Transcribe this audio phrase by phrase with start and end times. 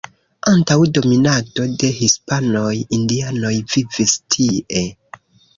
[0.51, 4.87] Antaŭ dominado de hispanoj indianoj vivis tie.